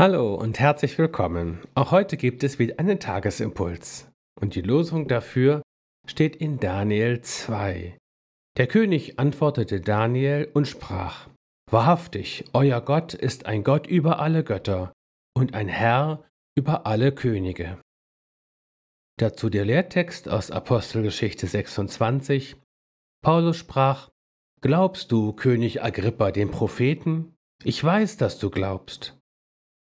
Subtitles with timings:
[0.00, 1.58] Hallo und herzlich willkommen.
[1.74, 4.10] Auch heute gibt es wieder einen Tagesimpuls.
[4.40, 5.60] Und die Losung dafür
[6.06, 7.98] steht in Daniel 2.
[8.56, 11.28] Der König antwortete Daniel und sprach,
[11.70, 14.94] Wahrhaftig, euer Gott ist ein Gott über alle Götter
[15.36, 16.24] und ein Herr
[16.56, 17.76] über alle Könige.
[19.18, 22.56] Dazu der Lehrtext aus Apostelgeschichte 26.
[23.22, 24.08] Paulus sprach,
[24.62, 27.34] Glaubst du, König Agrippa, den Propheten?
[27.64, 29.19] Ich weiß, dass du glaubst.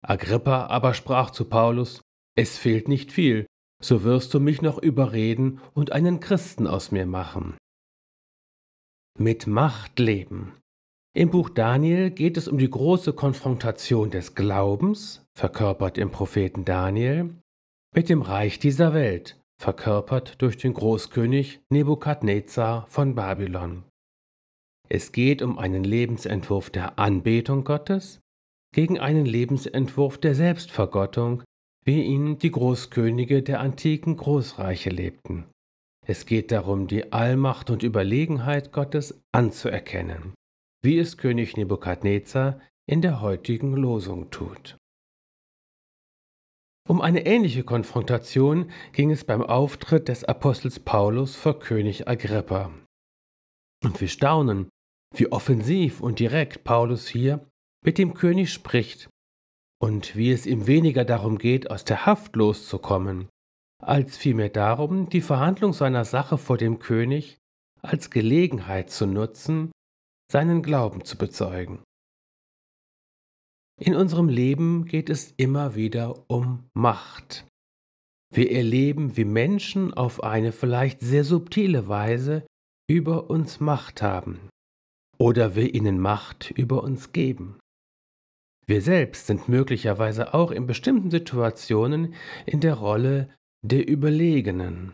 [0.07, 2.01] Agrippa aber sprach zu Paulus,
[2.35, 3.45] Es fehlt nicht viel,
[3.83, 7.57] so wirst du mich noch überreden und einen Christen aus mir machen.
[9.19, 10.53] Mit Macht leben.
[11.13, 17.33] Im Buch Daniel geht es um die große Konfrontation des Glaubens, verkörpert im Propheten Daniel,
[17.93, 23.83] mit dem Reich dieser Welt, verkörpert durch den Großkönig Nebukadnezar von Babylon.
[24.87, 28.21] Es geht um einen Lebensentwurf der Anbetung Gottes
[28.73, 31.43] gegen einen Lebensentwurf der Selbstvergottung,
[31.85, 35.45] wie ihn die Großkönige der antiken Großreiche lebten.
[36.05, 40.33] Es geht darum, die Allmacht und Überlegenheit Gottes anzuerkennen,
[40.83, 44.77] wie es König Nebukadnezar in der heutigen Losung tut.
[46.87, 52.71] Um eine ähnliche Konfrontation ging es beim Auftritt des Apostels Paulus vor König Agrippa.
[53.83, 54.69] Und wir staunen,
[55.13, 57.45] wie offensiv und direkt Paulus hier
[57.87, 59.09] mit dem König spricht
[59.81, 63.29] und wie es ihm weniger darum geht, aus der Haft loszukommen,
[63.81, 67.37] als vielmehr darum, die Verhandlung seiner Sache vor dem König
[67.81, 69.71] als Gelegenheit zu nutzen,
[70.29, 71.81] seinen Glauben zu bezeugen.
[73.79, 77.47] In unserem Leben geht es immer wieder um Macht.
[78.33, 82.45] Wir erleben, wie Menschen auf eine vielleicht sehr subtile Weise
[82.89, 84.49] über uns Macht haben
[85.17, 87.57] oder wir ihnen Macht über uns geben.
[88.67, 92.13] Wir selbst sind möglicherweise auch in bestimmten Situationen
[92.45, 93.29] in der Rolle
[93.61, 94.93] der Überlegenen.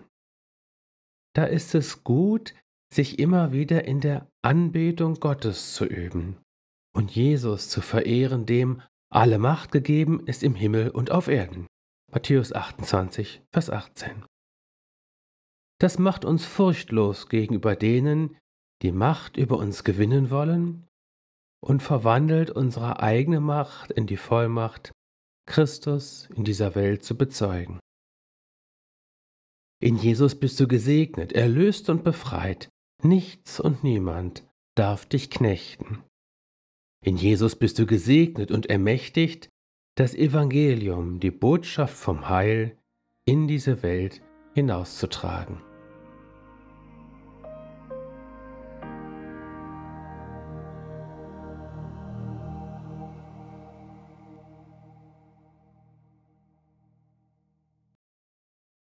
[1.35, 2.53] Da ist es gut,
[2.93, 6.37] sich immer wieder in der Anbetung Gottes zu üben
[6.95, 11.65] und Jesus zu verehren, dem alle Macht gegeben ist im Himmel und auf Erden.
[12.11, 14.23] Matthäus 28, Vers 18.
[15.79, 18.37] Das macht uns furchtlos gegenüber denen,
[18.83, 20.87] die Macht über uns gewinnen wollen
[21.63, 24.91] und verwandelt unsere eigene Macht in die Vollmacht,
[25.47, 27.79] Christus in dieser Welt zu bezeugen.
[29.81, 32.69] In Jesus bist du gesegnet, erlöst und befreit.
[33.01, 36.03] Nichts und niemand darf dich knechten.
[37.03, 39.49] In Jesus bist du gesegnet und ermächtigt,
[39.95, 42.77] das Evangelium, die Botschaft vom Heil,
[43.25, 44.21] in diese Welt
[44.53, 45.61] hinauszutragen.